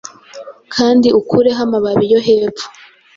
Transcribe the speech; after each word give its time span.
kandi 0.75 1.07
ukureho 1.19 1.59
amababi 1.67 2.05
yo 2.13 2.19
hepfo 2.27 2.65